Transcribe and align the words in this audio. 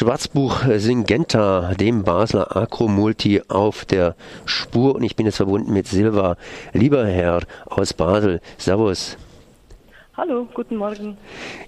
Schwarzbuch 0.00 0.62
Syngenta, 0.78 1.74
dem 1.74 2.04
Basler 2.04 2.56
Akromulti 2.56 3.42
auf 3.48 3.84
der 3.84 4.16
Spur 4.46 4.94
und 4.94 5.02
ich 5.02 5.14
bin 5.14 5.26
jetzt 5.26 5.36
verbunden 5.36 5.74
mit 5.74 5.88
Silva 5.88 6.38
Lieberherr 6.72 7.42
aus 7.66 7.92
Basel. 7.92 8.40
Servus. 8.56 9.18
Hallo, 10.16 10.48
guten 10.54 10.76
Morgen. 10.76 11.18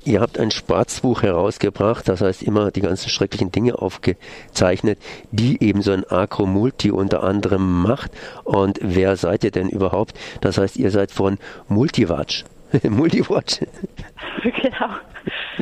Ihr 0.07 0.23
habt 0.23 0.39
ein 0.39 0.51
Schwarzbuch 0.51 1.21
herausgebracht, 1.21 2.09
das 2.09 2.23
heißt 2.23 2.43
immer 2.43 2.71
die 2.71 2.81
ganzen 2.81 3.11
schrecklichen 3.11 3.53
Dinge 3.53 3.77
aufgezeichnet, 3.77 4.99
die 5.31 5.63
eben 5.63 5.83
so 5.83 5.93
ein 5.93 6.05
Akromulti 6.05 6.91
unter 6.91 7.23
anderem 7.23 7.83
macht. 7.83 8.13
Und 8.45 8.79
wer 8.81 9.17
seid 9.17 9.45
ihr 9.45 9.51
denn 9.51 9.69
überhaupt? 9.69 10.19
Das 10.41 10.57
heißt, 10.57 10.79
ihr 10.79 10.91
seid 10.91 11.11
von 11.11 11.37
Multiwatch. 11.69 12.47
Multiwatch. 12.91 13.61
genau. 14.43 14.89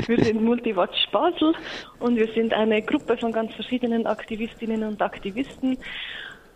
Wir 0.06 0.24
sind 0.24 0.43
Multiwatch 0.43 1.08
Basel 1.11 1.54
und 1.98 2.16
wir 2.16 2.29
sind 2.32 2.52
eine 2.54 2.82
Gruppe 2.82 3.16
von 3.16 3.32
ganz 3.32 3.52
verschiedenen 3.54 4.06
Aktivistinnen 4.06 4.85
und 4.85 5.02
Aktivisten 5.02 5.76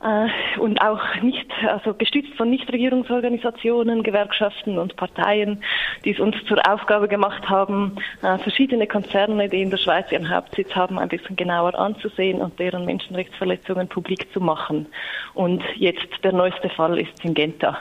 äh, 0.05 0.61
und 0.61 0.81
auch 0.81 1.01
nicht, 1.23 1.51
also 1.67 1.95
gestützt 1.95 2.35
von 2.37 2.51
Nichtregierungsorganisationen, 2.51 4.03
Gewerkschaften 4.03 4.79
und 4.79 4.97
Parteien, 4.97 5.63
die 6.05 6.13
es 6.13 6.21
uns 6.21 6.37
zur 6.47 6.59
Aufgabe 6.71 7.09
gemacht 7.09 7.49
haben, 7.49 7.97
äh, 8.23 8.39
verschiedene 8.39 8.87
Konzerne, 8.87 9.49
die 9.49 9.63
in 9.63 9.71
der 9.71 9.79
Schweiz 9.79 10.13
ihren 10.13 10.29
Hauptsitz 10.29 10.75
haben, 10.75 10.99
ein 10.99 11.09
bisschen 11.09 11.37
genauer 11.37 11.75
anzusehen 11.75 12.41
und 12.41 12.59
deren 12.59 12.85
Menschenrechtsverletzungen 12.85 13.89
publik 13.89 14.33
zu 14.33 14.41
machen. 14.41 14.87
Und 15.33 15.63
jetzt 15.77 16.09
der 16.23 16.33
neueste 16.33 16.69
Fall 16.69 17.01
ist 17.01 17.17
Syngenta. 17.23 17.79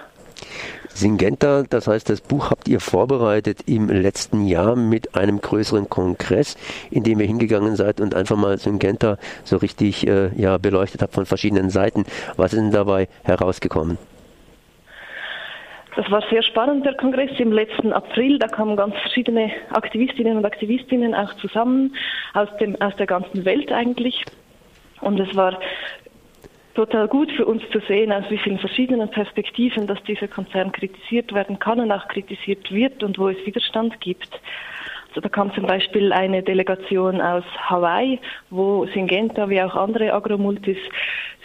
Syngenta, 0.93 1.63
das 1.69 1.87
heißt, 1.87 2.09
das 2.09 2.21
Buch 2.21 2.51
habt 2.51 2.67
ihr 2.67 2.79
vorbereitet 2.79 3.61
im 3.67 3.89
letzten 3.89 4.45
Jahr 4.45 4.75
mit 4.75 5.15
einem 5.15 5.41
größeren 5.41 5.89
Kongress, 5.89 6.55
in 6.91 7.03
dem 7.03 7.19
ihr 7.19 7.27
hingegangen 7.27 7.75
seid 7.75 7.99
und 7.99 8.15
einfach 8.15 8.37
mal 8.37 8.57
Syngenta 8.57 9.17
so 9.43 9.57
richtig 9.57 10.07
äh, 10.07 10.29
ja, 10.39 10.57
beleuchtet 10.57 11.01
habt 11.01 11.13
von 11.13 11.25
verschiedenen 11.25 11.69
Seiten. 11.69 12.05
Was 12.37 12.53
ist 12.53 12.59
denn 12.59 12.71
dabei 12.71 13.07
herausgekommen? 13.23 13.97
Das 15.95 16.09
war 16.09 16.23
sehr 16.29 16.41
spannend, 16.41 16.85
der 16.85 16.95
Kongress 16.95 17.29
im 17.39 17.51
letzten 17.51 17.93
April. 17.93 18.39
Da 18.39 18.47
kamen 18.47 18.75
ganz 18.75 18.95
verschiedene 18.95 19.51
Aktivistinnen 19.71 20.37
und 20.37 20.45
Aktivistinnen 20.45 21.13
auch 21.13 21.33
zusammen 21.35 21.95
aus, 22.33 22.49
dem, 22.59 22.75
aus 22.81 22.95
der 22.95 23.05
ganzen 23.05 23.45
Welt 23.45 23.71
eigentlich. 23.71 24.23
Und 25.01 25.19
es 25.19 25.35
war 25.35 25.59
total 26.73 27.07
gut 27.07 27.31
für 27.31 27.45
uns 27.45 27.63
zu 27.71 27.79
sehen, 27.87 28.11
aus 28.11 28.25
wie 28.29 28.37
vielen 28.37 28.59
verschiedenen 28.59 29.09
Perspektiven, 29.09 29.87
dass 29.87 30.01
dieser 30.03 30.27
Konzern 30.27 30.71
kritisiert 30.71 31.33
werden 31.33 31.59
kann 31.59 31.79
und 31.79 31.91
auch 31.91 32.07
kritisiert 32.07 32.71
wird 32.71 33.03
und 33.03 33.17
wo 33.17 33.29
es 33.29 33.45
Widerstand 33.45 33.99
gibt. 34.01 34.29
Also 35.09 35.21
da 35.21 35.29
kam 35.29 35.53
zum 35.53 35.67
Beispiel 35.67 36.11
eine 36.11 36.41
Delegation 36.41 37.21
aus 37.21 37.43
Hawaii, 37.69 38.19
wo 38.49 38.87
Syngenta 38.87 39.47
wie 39.47 39.61
auch 39.61 39.75
andere 39.75 40.11
Agromultis 40.11 40.77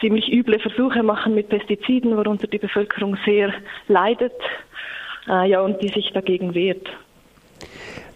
ziemlich 0.00 0.32
üble 0.32 0.58
Versuche 0.58 1.02
machen 1.02 1.34
mit 1.34 1.50
Pestiziden, 1.50 2.16
worunter 2.16 2.46
die 2.46 2.58
Bevölkerung 2.58 3.18
sehr 3.26 3.52
leidet, 3.88 4.32
äh, 5.28 5.50
ja, 5.50 5.60
und 5.60 5.82
die 5.82 5.88
sich 5.88 6.12
dagegen 6.12 6.54
wehrt. 6.54 6.88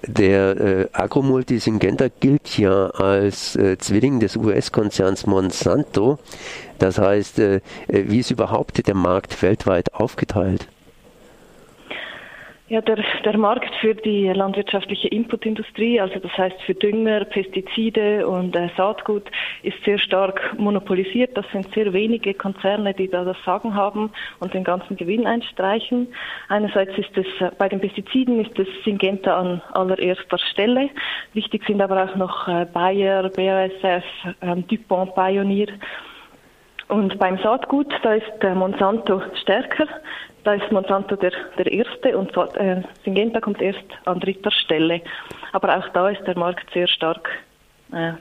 Der 0.07 0.57
äh, 0.61 0.89
Agromulti 0.93 1.61
Syngenta 1.61 2.09
gilt 2.09 2.59
ja 2.59 2.89
als 2.91 3.55
äh, 3.55 3.79
Zwilling 3.79 4.19
des 4.19 4.37
US-Konzerns 4.37 5.27
Monsanto. 5.27 6.19
Das 6.81 6.99
heißt, 6.99 7.39
äh, 7.39 7.57
äh, 7.57 7.61
wie 7.87 8.19
ist 8.19 8.33
überhaupt 8.33 8.85
der 8.85 8.97
Markt 8.97 9.41
weltweit 9.43 9.95
aufgeteilt? 9.95 10.67
Ja, 12.73 12.81
der, 12.81 13.05
der 13.23 13.37
Markt 13.37 13.71
für 13.83 13.95
die 13.95 14.29
landwirtschaftliche 14.29 15.09
Inputindustrie, 15.09 16.01
also 16.01 16.19
das 16.19 16.33
heißt 16.39 16.59
für 16.63 16.73
Dünger, 16.73 17.27
Pestizide 17.27 18.27
und 18.27 18.57
äh, 18.57 18.71
Saatgut, 18.79 19.31
ist 19.63 19.77
sehr 19.85 19.99
stark 19.99 20.55
monopolisiert. 20.57 21.37
Das 21.37 21.45
sind 21.53 21.71
sehr 21.75 21.93
wenige 21.93 22.33
Konzerne, 22.33 22.95
die 22.95 23.09
da 23.09 23.25
das 23.25 23.37
Sagen 23.45 23.75
haben 23.75 24.11
und 24.41 24.55
den 24.55 24.65
ganzen 24.65 24.97
Gewinn 24.97 25.27
einstreichen. 25.27 26.09
Einerseits 26.49 26.97
ist 26.97 27.15
es 27.15 27.27
äh, 27.43 27.51
bei 27.59 27.69
den 27.69 27.79
Pestiziden 27.79 28.43
ist 28.43 28.59
es 28.59 28.69
Syngenta 28.85 29.39
an 29.39 29.61
allererster 29.75 30.39
Stelle. 30.39 30.89
Wichtig 31.35 31.65
sind 31.67 31.83
aber 31.83 32.03
auch 32.03 32.17
noch 32.17 32.49
äh, 32.49 32.65
Bayer, 32.73 33.29
BASF, 33.29 34.05
ähm, 34.41 34.67
DuPont, 34.67 35.15
Pioneer. 35.15 35.69
Und 36.89 37.19
beim 37.19 37.39
Saatgut, 37.39 37.93
da 38.03 38.15
ist 38.15 38.43
äh, 38.43 38.55
Monsanto 38.55 39.21
stärker. 39.43 39.89
Da 40.45 40.55
ist 40.55 40.73
Monsanto 40.73 41.17
der, 41.17 41.33
der 41.57 41.71
erste 41.71 42.19
und 42.19 42.37
äh, 42.57 42.83
Syngenta 43.05 43.41
kommt 43.41 43.63
erst 43.63 43.85
an 44.05 44.19
dritter 44.19 44.51
Stelle. 44.51 45.01
Aber 45.53 45.79
auch 45.79 45.89
da 45.91 46.09
ist 46.09 46.27
der 46.27 46.37
Markt 46.37 46.69
sehr 46.73 46.89
stark 46.89 47.29
äh, 47.93 48.13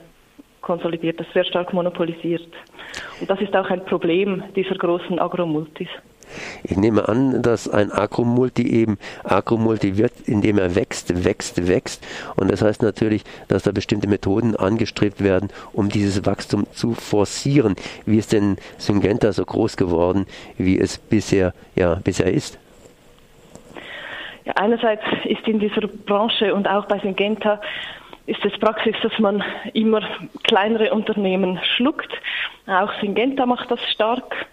konsolidiert, 0.60 1.20
sehr 1.34 1.44
stark 1.44 1.72
monopolisiert. 1.72 2.46
Und 3.20 3.28
das 3.28 3.40
ist 3.40 3.54
auch 3.56 3.68
ein 3.70 3.84
Problem 3.84 4.44
dieser 4.54 4.76
großen 4.76 5.18
Agromultis. 5.18 5.88
Ich 6.62 6.76
nehme 6.76 7.08
an, 7.08 7.42
dass 7.42 7.68
ein 7.68 7.90
Akromulti 7.92 8.66
eben 8.68 8.98
Akromulti 9.24 9.96
wird, 9.96 10.12
indem 10.26 10.58
er 10.58 10.74
wächst, 10.74 11.24
wächst, 11.24 11.68
wächst. 11.68 12.04
Und 12.36 12.50
das 12.50 12.62
heißt 12.62 12.82
natürlich, 12.82 13.24
dass 13.48 13.62
da 13.62 13.72
bestimmte 13.72 14.08
Methoden 14.08 14.56
angestrebt 14.56 15.22
werden, 15.22 15.50
um 15.72 15.88
dieses 15.88 16.24
Wachstum 16.26 16.66
zu 16.72 16.94
forcieren. 16.94 17.76
Wie 18.06 18.18
ist 18.18 18.32
denn 18.32 18.56
Syngenta 18.78 19.32
so 19.32 19.44
groß 19.44 19.76
geworden, 19.76 20.26
wie 20.58 20.78
es 20.78 20.98
bisher, 20.98 21.54
ja, 21.74 21.96
bisher 21.96 22.32
ist? 22.32 22.58
Ja, 24.44 24.54
einerseits 24.56 25.04
ist 25.24 25.46
in 25.46 25.60
dieser 25.60 25.86
Branche 25.86 26.54
und 26.54 26.68
auch 26.68 26.86
bei 26.86 26.98
Syngenta 26.98 27.60
ist 28.26 28.44
es 28.44 28.58
Praxis, 28.58 28.94
dass 29.02 29.18
man 29.18 29.42
immer 29.72 30.00
kleinere 30.44 30.92
Unternehmen 30.92 31.60
schluckt. 31.76 32.10
Auch 32.66 32.92
Syngenta 33.00 33.46
macht 33.46 33.70
das 33.70 33.80
stark. 33.92 34.46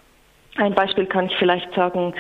Ein 0.60 0.76
Beispiel 0.76 1.06
kann 1.06 1.28
ich 1.28 1.36
vielleicht 1.38 1.74
sagen, 1.74 2.14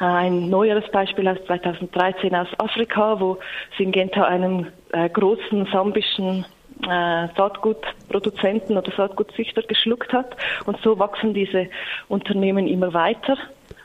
äh, 0.00 0.04
ein 0.04 0.50
neueres 0.50 0.90
Beispiel 0.90 1.28
aus 1.28 1.38
2013 1.46 2.34
aus 2.34 2.48
Afrika, 2.58 3.20
wo 3.20 3.38
Syngenta 3.78 4.24
einen 4.24 4.72
äh, 4.92 5.08
großen 5.08 5.66
sambischen 5.72 6.44
äh, 6.82 7.28
Saatgutproduzenten 7.36 8.76
oder 8.76 8.90
Saatgutzüchter 8.96 9.62
geschluckt 9.62 10.12
hat. 10.12 10.36
Und 10.66 10.76
so 10.82 10.98
wachsen 10.98 11.34
diese 11.34 11.68
Unternehmen 12.08 12.66
immer 12.66 12.92
weiter. 12.92 13.36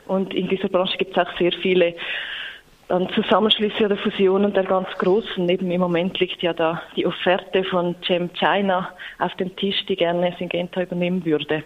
Und 0.08 0.34
in 0.34 0.48
dieser 0.48 0.68
Branche 0.68 0.98
gibt 0.98 1.16
es 1.16 1.24
auch 1.24 1.38
sehr 1.38 1.52
viele 1.52 1.94
dann 2.90 3.08
Zusammenschlüsse 3.10 3.84
oder 3.84 3.96
Fusionen 3.96 4.52
der 4.52 4.64
ganz 4.64 4.88
Großen. 4.98 5.48
Eben 5.48 5.70
im 5.70 5.80
Moment 5.80 6.18
liegt 6.18 6.42
ja 6.42 6.52
da 6.52 6.82
die 6.96 7.06
Offerte 7.06 7.64
von 7.64 7.94
Cem 8.06 8.32
China 8.32 8.90
auf 9.18 9.34
dem 9.36 9.54
Tisch, 9.56 9.86
die 9.86 9.96
gerne 9.96 10.34
Syngenta 10.38 10.82
übernehmen 10.82 11.24
würde. 11.24 11.62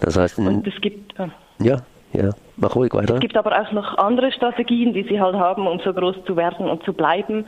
Das 0.00 0.16
heißt, 0.16 0.38
und 0.38 0.66
es 0.66 0.80
gibt 0.80 1.18
äh, 1.20 1.28
ja, 1.60 1.76
ja, 2.12 2.30
mach 2.56 2.76
ruhig 2.76 2.92
weiter. 2.92 3.14
Es 3.14 3.20
gibt 3.20 3.36
aber 3.36 3.58
auch 3.58 3.72
noch 3.72 3.96
andere 3.96 4.32
Strategien, 4.32 4.92
die 4.92 5.02
sie 5.04 5.20
halt 5.20 5.34
haben, 5.34 5.66
um 5.66 5.80
so 5.80 5.94
groß 5.94 6.16
zu 6.26 6.36
werden 6.36 6.68
und 6.68 6.82
zu 6.84 6.92
bleiben. 6.92 7.46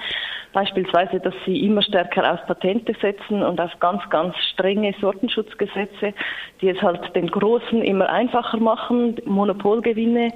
Beispielsweise, 0.54 1.20
dass 1.20 1.34
sie 1.44 1.66
immer 1.66 1.82
stärker 1.82 2.32
auf 2.32 2.46
Patente 2.46 2.94
setzen 3.00 3.42
und 3.42 3.60
auf 3.60 3.72
ganz, 3.80 4.02
ganz 4.08 4.36
strenge 4.52 4.94
Sortenschutzgesetze, 5.00 6.14
die 6.60 6.68
es 6.68 6.80
halt 6.80 7.14
den 7.14 7.26
Großen 7.26 7.82
immer 7.82 8.08
einfacher 8.08 8.58
machen, 8.58 9.16
Monopolgewinne 9.26 10.32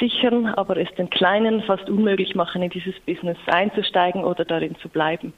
sichern, 0.00 0.46
aber 0.46 0.76
es 0.76 0.88
den 0.96 1.10
Kleinen 1.10 1.62
fast 1.62 1.88
unmöglich 1.88 2.34
machen, 2.34 2.62
in 2.62 2.70
dieses 2.70 2.94
Business 3.06 3.38
einzusteigen 3.46 4.24
oder 4.24 4.44
darin 4.44 4.76
zu 4.76 4.88
bleiben. 4.88 5.32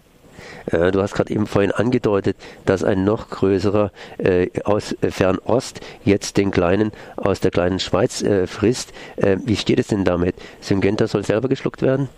Äh, 0.67 0.91
du 0.93 1.01
hast 1.01 1.15
gerade 1.15 1.33
eben 1.33 1.47
vorhin 1.47 1.73
angedeutet, 1.73 2.37
dass 2.65 2.85
ein 2.85 3.05
noch 3.05 3.31
größerer 3.31 3.91
äh, 4.19 4.49
aus 4.65 4.97
Fernost 5.01 5.81
jetzt 6.05 6.37
den 6.37 6.51
kleinen 6.51 6.93
aus 7.17 7.41
der 7.41 7.51
kleinen 7.51 7.79
Schweiz 7.79 8.23
äh, 8.23 8.47
frisst. 8.47 8.93
Äh, 9.17 9.39
wie 9.45 9.57
steht 9.57 9.79
es 9.79 9.89
denn 9.89 10.05
damit? 10.05 10.35
Syngenta 10.61 11.07
soll 11.07 11.25
selber 11.25 11.49
geschluckt 11.49 11.83
werden? 11.83 12.09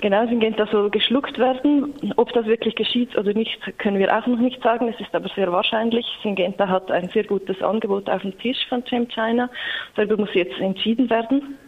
Genau, 0.00 0.24
Syngenta 0.28 0.66
soll 0.66 0.90
geschluckt 0.90 1.38
werden. 1.38 1.92
Ob 2.16 2.32
das 2.32 2.46
wirklich 2.46 2.76
geschieht 2.76 3.18
oder 3.18 3.32
nicht, 3.34 3.58
können 3.78 3.98
wir 3.98 4.16
auch 4.16 4.26
noch 4.28 4.38
nicht 4.38 4.62
sagen. 4.62 4.88
Es 4.88 5.00
ist 5.00 5.12
aber 5.12 5.28
sehr 5.34 5.50
wahrscheinlich. 5.50 6.06
Syngenta 6.22 6.68
hat 6.68 6.90
ein 6.92 7.08
sehr 7.08 7.24
gutes 7.24 7.60
Angebot 7.62 8.08
auf 8.08 8.22
dem 8.22 8.38
Tisch 8.38 8.58
von 8.68 8.84
Cem 8.86 9.08
China. 9.08 9.50
Darüber 9.96 10.16
muss 10.16 10.34
jetzt 10.34 10.60
entschieden 10.60 11.10
werden. 11.10 11.58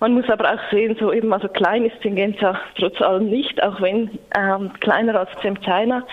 Man 0.00 0.14
muss 0.14 0.28
aber 0.30 0.54
auch 0.54 0.70
sehen, 0.70 0.96
so 0.98 1.12
eben, 1.12 1.32
also 1.34 1.48
klein 1.48 1.84
ist 1.84 2.00
Syngenta 2.02 2.58
trotz 2.78 3.00
allem 3.02 3.28
nicht, 3.28 3.62
auch 3.62 3.80
wenn 3.82 4.10
ähm, 4.34 4.72
kleiner 4.80 5.14
als 5.20 5.30
Cem 5.42 5.60
China. 5.60 6.06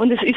Und 0.00 0.10
es 0.12 0.22
ist 0.22 0.36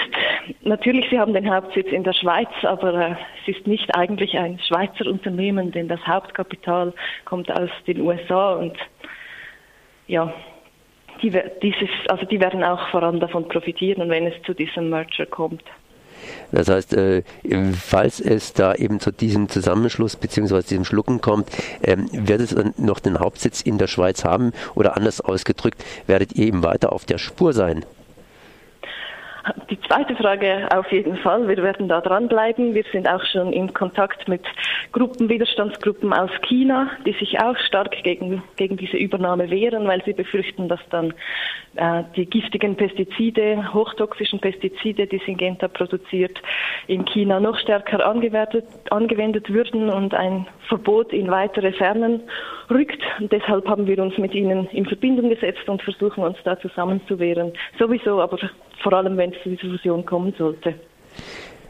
natürlich, 0.64 1.10
sie 1.10 1.18
haben 1.18 1.34
den 1.34 1.50
Hauptsitz 1.50 1.88
in 1.88 2.04
der 2.04 2.12
Schweiz, 2.12 2.50
aber 2.64 2.94
äh, 2.94 3.16
es 3.42 3.56
ist 3.56 3.66
nicht 3.66 3.96
eigentlich 3.96 4.38
ein 4.38 4.60
Schweizer 4.60 5.10
Unternehmen, 5.10 5.72
denn 5.72 5.88
das 5.88 6.06
Hauptkapital 6.06 6.92
kommt 7.24 7.50
aus 7.50 7.70
den 7.88 8.02
USA 8.02 8.56
und 8.56 8.76
ja, 10.08 10.34
die, 11.22 11.32
dieses, 11.62 11.90
also 12.10 12.26
die 12.26 12.40
werden 12.40 12.64
auch 12.64 12.90
vor 12.90 13.04
allem 13.04 13.20
davon 13.20 13.48
profitieren, 13.48 14.10
wenn 14.10 14.28
es 14.28 14.34
zu 14.46 14.54
diesem 14.54 14.90
Merger 14.90 15.26
kommt. 15.26 15.64
Das 16.52 16.70
heißt, 16.70 16.94
äh, 16.94 17.24
falls 17.74 18.20
es 18.20 18.54
da 18.54 18.76
eben 18.76 19.00
zu 19.00 19.12
diesem 19.12 19.50
Zusammenschluss 19.50 20.16
bzw. 20.16 20.62
diesem 20.62 20.86
Schlucken 20.86 21.22
kommt, 21.22 21.50
ähm, 21.84 22.08
wird 22.12 22.42
es 22.42 22.56
noch 22.78 23.00
den 23.00 23.20
Hauptsitz 23.20 23.62
in 23.62 23.78
der 23.78 23.88
Schweiz 23.88 24.24
haben 24.24 24.52
oder 24.76 24.96
anders 24.96 25.22
ausgedrückt, 25.22 25.84
werdet 26.08 26.36
ihr 26.36 26.48
eben 26.48 26.64
weiter 26.64 26.94
auf 26.94 27.06
der 27.06 27.18
Spur 27.18 27.54
sein? 27.54 27.86
Die 29.70 29.80
zweite 29.82 30.16
Frage 30.16 30.70
auf 30.74 30.90
jeden 30.92 31.18
Fall. 31.18 31.48
Wir 31.50 31.58
werden 31.58 31.90
da 31.90 32.00
dranbleiben. 32.00 32.74
Wir 32.74 32.86
sind 32.94 33.10
auch 33.10 33.24
schon 33.26 33.52
in 33.52 33.74
Kontakt 33.74 34.30
mit 34.30 34.42
Gruppen, 34.94 35.28
Widerstandsgruppen 35.28 36.14
aus 36.14 36.30
China, 36.48 36.90
die 37.06 37.12
sich 37.14 37.38
auch 37.42 37.58
stark 37.58 37.92
gegen, 38.04 38.42
gegen 38.56 38.78
diese 38.78 38.96
Übernahme 38.96 39.50
wehren, 39.50 39.86
weil 39.86 40.02
sie 40.06 40.14
befürchten, 40.14 40.70
dass 40.70 40.80
dann 40.92 41.14
äh, 41.76 42.04
die 42.16 42.26
giftigen 42.26 42.78
Pestizide, 42.78 43.74
hochtoxischen 43.74 44.40
Pestizide, 44.40 45.08
die 45.08 45.22
Syngenta 45.26 45.68
produziert, 45.68 46.42
in 46.88 47.04
China 47.04 47.42
noch 47.42 47.58
stärker 47.60 48.06
angewendet, 48.06 48.66
angewendet 48.92 49.50
würden 49.50 49.90
und 49.90 50.14
ein 50.14 50.48
Verbot 50.70 51.12
in 51.12 51.30
weitere 51.30 51.74
Fernen 51.74 52.22
rückt. 52.70 53.02
Und 53.20 53.32
deshalb 53.32 53.68
haben 53.68 53.88
wir 53.88 54.00
uns 54.00 54.18
mit 54.18 54.34
ihnen 54.34 54.68
in 54.68 54.86
Verbindung 54.86 55.30
gesetzt 55.30 55.68
und 55.68 55.82
versuchen 55.82 56.24
uns 56.24 56.38
da 56.46 56.58
zusammenzuwehren. 56.60 57.52
Sowieso, 57.78 58.22
aber 58.22 58.38
vor 58.84 58.94
allem, 58.94 59.18
wenn 59.18 59.32
es 59.32 59.42
zu 59.42 59.50
dieser 59.50 59.78
Fusion 59.78 60.06
kommen 60.06 60.34
sollte. 60.38 60.76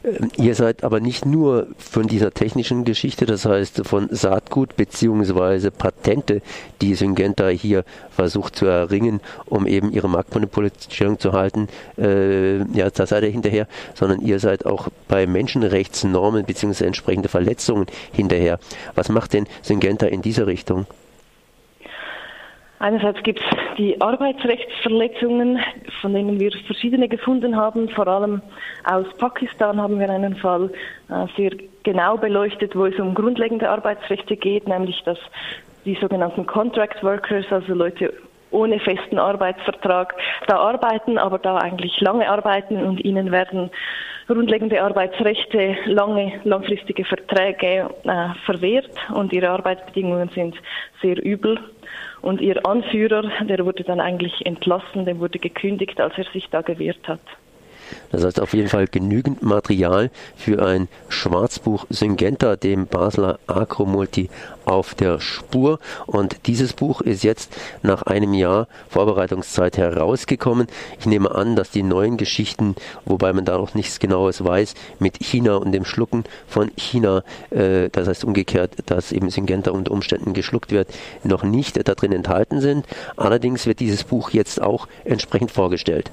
Ähm, 0.04 0.30
ihr 0.38 0.56
seid 0.56 0.84
aber 0.84 1.00
nicht 1.00 1.26
nur 1.26 1.68
von 1.78 2.08
dieser 2.08 2.32
technischen 2.32 2.84
Geschichte, 2.84 3.26
das 3.26 3.46
heißt 3.46 3.88
von 3.88 4.10
Saatgut 4.10 4.76
beziehungsweise 4.76 5.72
Patente, 5.72 6.42
die 6.82 6.96
Syngenta 6.96 7.48
hier 7.48 7.86
versucht 8.10 8.56
zu 8.56 8.66
erringen, 8.66 9.22
um 9.46 9.66
eben 9.66 9.92
ihre 9.92 10.10
Marktmonopolstellung 10.10 11.20
zu 11.20 11.32
halten, 11.32 11.68
äh, 11.98 12.58
ja, 12.74 12.90
da 12.90 13.06
seid 13.06 13.24
ihr 13.24 13.30
hinterher, 13.30 13.68
sondern 13.94 14.20
ihr 14.22 14.40
seid 14.40 14.66
auch 14.66 14.90
bei 15.08 15.26
Menschenrechtsnormen 15.26 16.46
beziehungsweise 16.46 16.88
entsprechende 16.88 17.30
Verletzungen 17.30 17.86
hinterher. 18.12 18.60
Was 18.96 19.10
macht 19.10 19.34
denn 19.34 19.48
Syngenta 19.62 20.08
in 20.08 20.22
dieser 20.22 20.48
Richtung? 20.48 20.86
Einerseits 22.80 23.24
gibt 23.24 23.40
es 23.40 23.46
die 23.78 24.00
Arbeitsrechtsverletzungen, 24.00 25.60
von 26.02 26.14
denen 26.14 26.40
wir 26.40 26.52
verschiedene 26.66 27.08
gefunden 27.08 27.56
haben. 27.56 27.90
Vor 27.90 28.08
allem 28.08 28.42
aus 28.84 29.06
Pakistan 29.18 29.82
haben 29.82 30.00
wir 30.00 30.10
einen 30.10 30.36
Fall 30.36 30.72
äh, 31.10 31.26
sehr 31.38 31.52
genau 31.84 32.18
beleuchtet, 32.18 32.76
wo 32.76 32.86
es 32.86 33.00
um 33.00 33.14
grundlegende 33.14 33.70
Arbeitsrechte 33.70 34.38
geht, 34.38 34.68
nämlich 34.68 35.02
dass 35.06 35.20
die 35.86 35.96
sogenannten 35.96 36.46
Contract 36.46 37.04
Workers, 37.04 37.46
also 37.50 37.74
Leute 37.74 38.14
ohne 38.52 38.80
festen 38.80 39.18
Arbeitsvertrag, 39.18 40.14
da 40.48 40.58
arbeiten, 40.58 41.18
aber 41.18 41.40
da 41.40 41.58
eigentlich 41.58 42.00
lange 42.00 42.30
arbeiten 42.30 42.78
und 42.78 43.04
ihnen 43.04 43.32
werden 43.32 43.72
grundlegende 44.28 44.82
Arbeitsrechte, 44.82 45.76
lange, 45.86 46.40
langfristige 46.44 47.04
Verträge 47.04 47.90
äh, 48.04 48.30
verwehrt 48.46 48.92
und 49.14 49.34
ihre 49.34 49.50
Arbeitsbedingungen 49.50 50.30
sind 50.30 50.56
sehr 51.02 51.22
übel. 51.24 51.60
Und 52.24 52.40
ihr 52.40 52.66
Anführer, 52.66 53.30
der 53.44 53.66
wurde 53.66 53.84
dann 53.84 54.00
eigentlich 54.00 54.46
entlassen, 54.46 55.04
dem 55.04 55.20
wurde 55.20 55.40
gekündigt, 55.40 56.00
als 56.00 56.18
er 56.18 56.24
sich 56.32 56.50
da 56.50 56.62
gewehrt 56.62 57.06
hat. 57.06 57.20
Das 58.12 58.24
heißt 58.24 58.40
auf 58.40 58.54
jeden 58.54 58.70
Fall 58.70 58.88
genügend 58.88 59.42
Material 59.42 60.12
für 60.36 60.64
ein 60.64 60.88
Schwarzbuch 61.10 61.86
Syngenta, 61.90 62.56
dem 62.56 62.88
Basler 62.88 63.40
Akromulti 63.48 64.30
auf 64.66 64.96
der 64.96 65.20
Spur. 65.20 65.80
Und 66.06 66.48
dieses 66.48 66.74
Buch 66.74 67.02
ist 67.02 67.24
jetzt 67.24 67.56
nach 67.82 68.04
einem 68.04 68.34
Jahr 68.34 68.68
Vorbereitungszeit 68.90 69.78
herausgekommen. 69.78 70.68
Ich 71.00 71.06
nehme 71.06 71.34
an, 71.34 71.56
dass 71.56 71.72
die 71.72 71.84
neuen 71.84 72.18
Geschichten, 72.18 72.76
wobei 73.06 73.34
man 73.34 73.46
da 73.46 73.58
noch 73.58 73.74
nichts 73.74 74.00
Genaues 74.00 74.44
weiß, 74.44 74.74
mit 75.00 75.18
China 75.18 75.56
und 75.56 75.72
dem 75.72 75.86
Schlucken 75.86 76.24
von 76.48 76.72
China, 76.78 77.24
äh, 77.50 77.90
das 77.90 78.08
heißt 78.08 78.24
umgekehrt, 78.26 78.76
dass 78.86 79.12
eben 79.12 79.30
Syngenta 79.30 79.72
unter 79.72 79.92
Umständen 79.92 80.34
geschluckt 80.34 80.72
wird, 80.72 80.90
noch 81.24 81.44
nicht 81.44 81.88
da 81.88 81.94
drin 81.94 82.12
enthalten 82.12 82.62
sind. 82.62 82.86
Allerdings 83.18 83.66
wird 83.66 83.80
dieses 83.80 84.04
Buch 84.04 84.32
jetzt 84.32 84.62
auch 84.62 84.88
entsprechend 85.04 85.52
vorgestellt. 85.52 86.12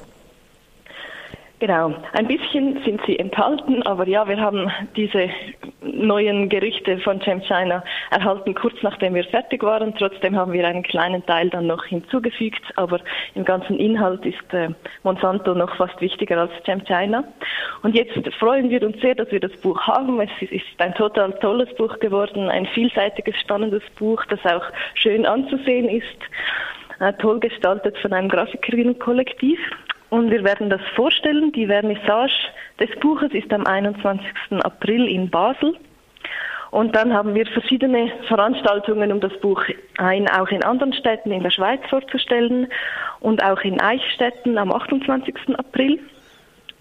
Genau, 1.60 1.92
ein 2.14 2.26
bisschen 2.26 2.82
sind 2.86 3.02
sie 3.06 3.18
enthalten, 3.18 3.82
aber 3.82 4.08
ja, 4.08 4.26
wir 4.26 4.40
haben 4.40 4.70
diese 4.96 5.28
neuen 5.82 6.48
Gerüchte 6.48 6.98
von 7.00 7.20
Cem 7.20 7.42
China 7.42 7.84
erhalten 8.10 8.54
kurz 8.54 8.76
nachdem 8.80 9.14
wir 9.14 9.24
fertig 9.24 9.62
waren. 9.62 9.94
Trotzdem 9.94 10.36
haben 10.36 10.54
wir 10.54 10.66
einen 10.66 10.82
kleinen 10.82 11.24
Teil 11.26 11.50
dann 11.50 11.66
noch 11.66 11.84
hinzugefügt, 11.84 12.62
aber 12.76 13.00
im 13.34 13.44
ganzen 13.44 13.78
Inhalt 13.78 14.24
ist 14.24 14.54
äh, 14.54 14.70
Monsanto 15.02 15.54
noch 15.54 15.76
fast 15.76 16.00
wichtiger 16.00 16.38
als 16.38 16.52
Cem 16.64 16.82
China. 16.84 17.24
Und 17.82 17.94
jetzt 17.94 18.16
freuen 18.36 18.70
wir 18.70 18.82
uns 18.82 18.98
sehr, 19.02 19.14
dass 19.14 19.30
wir 19.30 19.40
das 19.40 19.52
Buch 19.58 19.78
haben. 19.82 20.18
Es 20.18 20.30
ist 20.50 20.64
ein 20.78 20.94
total 20.94 21.34
tolles 21.40 21.68
Buch 21.74 21.98
geworden, 21.98 22.48
ein 22.48 22.64
vielseitiges, 22.68 23.38
spannendes 23.38 23.82
Buch, 23.98 24.24
das 24.30 24.40
auch 24.46 24.64
schön 24.94 25.26
anzusehen 25.26 25.90
ist, 25.90 26.06
äh, 27.00 27.12
toll 27.20 27.38
gestaltet 27.38 27.98
von 27.98 28.14
einem 28.14 28.30
Grafikerinnenkollektiv. 28.30 29.58
Und 30.10 30.30
wir 30.30 30.44
werden 30.44 30.68
das 30.68 30.80
vorstellen. 30.94 31.52
Die 31.52 31.66
Vernissage 31.66 32.32
des 32.78 32.90
Buches 33.00 33.32
ist 33.32 33.52
am 33.52 33.66
21. 33.66 34.26
April 34.62 35.06
in 35.06 35.30
Basel. 35.30 35.76
Und 36.70 36.94
dann 36.94 37.12
haben 37.12 37.34
wir 37.34 37.46
verschiedene 37.46 38.12
Veranstaltungen, 38.28 39.10
um 39.10 39.20
das 39.20 39.36
Buch 39.40 39.62
ein, 39.98 40.28
auch 40.28 40.48
in 40.48 40.62
anderen 40.62 40.92
Städten 40.92 41.32
in 41.32 41.42
der 41.42 41.50
Schweiz 41.50 41.80
vorzustellen 41.88 42.68
und 43.18 43.42
auch 43.42 43.60
in 43.62 43.80
Eichstätten 43.80 44.56
am 44.56 44.72
28. 44.72 45.34
April. 45.56 45.98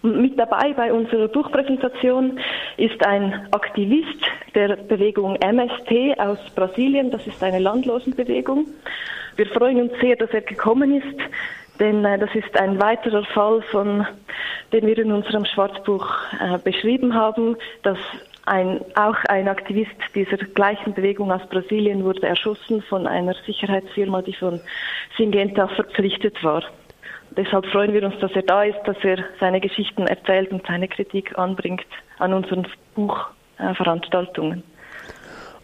Und 0.02 0.22
mit 0.22 0.40
dabei 0.40 0.74
bei 0.74 0.94
unserer 0.94 1.28
Buchpräsentation 1.28 2.40
ist 2.78 3.06
ein 3.06 3.48
Aktivist 3.52 4.20
der 4.56 4.76
Bewegung 4.76 5.36
MST 5.36 6.20
aus 6.20 6.40
Brasilien. 6.56 7.12
Das 7.12 7.26
ist 7.28 7.44
eine 7.44 7.60
Landlosenbewegung. 7.60 8.68
Wir 9.36 9.48
freuen 9.48 9.90
uns 9.90 10.00
sehr, 10.00 10.16
dass 10.16 10.30
er 10.32 10.42
gekommen 10.42 11.02
ist. 11.02 11.20
Denn 11.80 12.04
äh, 12.06 12.18
das 12.20 12.34
ist 12.36 12.60
ein 12.60 12.82
weiterer 12.82 13.24
Fall, 13.26 13.62
von, 13.72 14.06
den 14.74 14.86
wir 14.86 14.98
in 14.98 15.12
unserem 15.12 15.46
Schwarzbuch 15.46 16.08
äh, 16.40 16.58
beschrieben 16.58 17.14
haben, 17.14 17.56
dass 17.84 17.98
ein, 18.46 18.82
auch 18.96 19.18
ein 19.26 19.48
Aktivist 19.48 19.96
dieser 20.16 20.38
gleichen 20.38 20.94
Bewegung 20.94 21.32
aus 21.32 21.48
Brasilien 21.50 22.04
wurde 22.04 22.28
erschossen 22.28 22.82
von 22.82 23.08
einer 23.08 23.36
Sicherheitsfirma, 23.46 24.22
die 24.22 24.34
von 24.34 24.60
Syngenta 25.18 25.68
verpflichtet 25.68 26.44
war. 26.44 26.64
Deshalb 27.38 27.68
freuen 27.68 27.94
wir 27.94 28.04
uns, 28.04 28.18
dass 28.20 28.32
er 28.32 28.42
da 28.42 28.64
ist, 28.64 28.80
dass 28.86 28.98
er 29.04 29.24
seine 29.40 29.62
Geschichten 29.62 30.08
erzählt 30.08 30.52
und 30.52 30.66
seine 30.66 30.88
Kritik 30.88 31.38
anbringt 31.38 31.86
an 32.18 32.34
unseren 32.34 32.68
Buchveranstaltungen. 32.96 34.64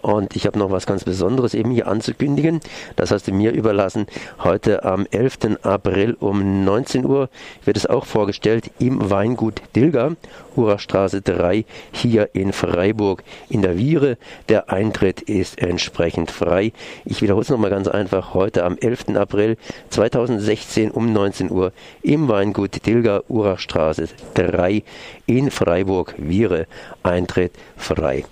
Und 0.05 0.35
ich 0.35 0.45
habe 0.45 0.59
noch 0.59 0.69
was 0.69 0.85
ganz 0.85 1.03
Besonderes 1.03 1.55
eben 1.55 1.71
hier 1.71 1.87
anzukündigen. 1.87 2.59
Das 2.95 3.09
hast 3.09 3.27
du 3.27 3.31
mir 3.31 3.53
überlassen. 3.53 4.05
Heute 4.43 4.83
am 4.83 5.07
11. 5.09 5.57
April 5.63 6.15
um 6.19 6.63
19 6.63 7.07
Uhr 7.07 7.27
wird 7.63 7.75
es 7.75 7.87
auch 7.87 8.05
vorgestellt 8.05 8.69
im 8.77 9.09
Weingut 9.09 9.63
Dilger, 9.75 10.15
Urachstraße 10.55 11.23
3, 11.23 11.65
hier 11.91 12.29
in 12.33 12.53
Freiburg 12.53 13.23
in 13.49 13.63
der 13.63 13.77
Viere. 13.77 14.19
Der 14.47 14.69
Eintritt 14.69 15.21
ist 15.21 15.57
entsprechend 15.57 16.29
frei. 16.29 16.71
Ich 17.03 17.23
wiederhole 17.23 17.41
es 17.41 17.49
nochmal 17.49 17.71
ganz 17.71 17.87
einfach. 17.87 18.35
Heute 18.35 18.63
am 18.63 18.77
11. 18.77 19.15
April 19.15 19.57
2016 19.89 20.91
um 20.91 21.13
19 21.13 21.49
Uhr 21.49 21.71
im 22.03 22.27
Weingut 22.27 22.85
Dilger, 22.85 23.23
Urachstraße 23.27 24.09
3 24.35 24.83
in 25.25 25.49
Freiburg, 25.49 26.13
Viere. 26.19 26.67
Eintritt 27.01 27.53
frei. 27.75 28.23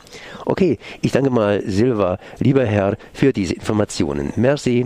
Okay, 0.46 0.77
ich 1.01 1.12
danke 1.12 1.32
mal 1.32 1.62
Silva, 1.65 2.17
lieber 2.39 2.65
Herr, 2.65 2.98
für 3.13 3.34
diese 3.34 3.53
Informationen. 3.55 4.34
Merci. 4.36 4.86